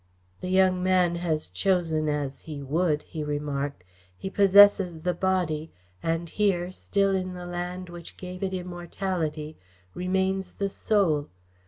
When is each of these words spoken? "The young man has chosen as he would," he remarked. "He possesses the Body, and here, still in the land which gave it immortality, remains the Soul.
"The 0.39 0.49
young 0.49 0.81
man 0.81 1.17
has 1.17 1.47
chosen 1.47 2.09
as 2.09 2.39
he 2.49 2.59
would," 2.63 3.03
he 3.03 3.23
remarked. 3.23 3.83
"He 4.17 4.31
possesses 4.31 5.01
the 5.01 5.13
Body, 5.13 5.69
and 6.01 6.27
here, 6.27 6.71
still 6.71 7.15
in 7.15 7.35
the 7.35 7.45
land 7.45 7.87
which 7.87 8.17
gave 8.17 8.41
it 8.41 8.51
immortality, 8.51 9.57
remains 9.93 10.53
the 10.53 10.69
Soul. 10.69 11.29